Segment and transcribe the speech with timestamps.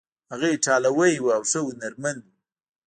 [0.31, 2.31] هغه ایټالوی و او ښه هنرمند و.